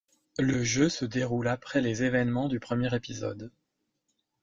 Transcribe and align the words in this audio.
Le 0.39 0.63
jeu 0.63 0.89
se 0.89 1.05
déroule 1.05 1.47
après 1.47 1.79
les 1.79 2.01
événements 2.01 2.47
du 2.49 2.59
premier 2.59 2.95
épisode. 2.95 3.51